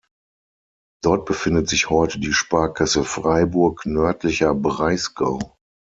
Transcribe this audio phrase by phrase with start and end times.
[1.03, 5.55] Dort befindet sich heute die Sparkasse Freiburg-Nördlicher Breisgau.